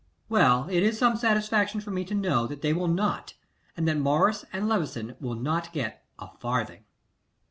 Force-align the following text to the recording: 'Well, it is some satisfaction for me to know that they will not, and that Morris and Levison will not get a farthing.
'Well, 0.29 0.67
it 0.71 0.81
is 0.81 0.97
some 0.97 1.15
satisfaction 1.15 1.79
for 1.79 1.91
me 1.91 2.03
to 2.05 2.15
know 2.15 2.47
that 2.47 2.63
they 2.63 2.73
will 2.73 2.87
not, 2.87 3.35
and 3.77 3.87
that 3.87 3.99
Morris 3.99 4.43
and 4.51 4.67
Levison 4.67 5.15
will 5.19 5.35
not 5.35 5.71
get 5.73 6.03
a 6.17 6.29
farthing. 6.39 6.85